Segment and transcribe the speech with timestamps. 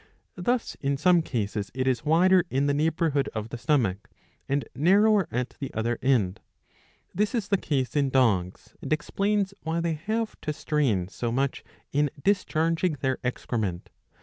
[0.41, 4.09] Thus in some cases it is wider in the neigh bourhood of the stomach,
[4.49, 6.41] and narrower at the other .end.
[7.13, 11.63] This is the case in dogs, and explains why they have to strain so much
[11.93, 13.91] in discharging their excrement.